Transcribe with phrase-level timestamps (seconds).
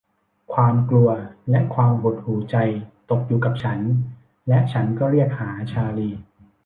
[0.53, 1.09] ความกลัว
[1.49, 2.57] และความหดหู่ใจ
[3.09, 3.79] ตกอยู่กับฉัน
[4.47, 6.09] และฉันก็เรียกหาชาร์ลี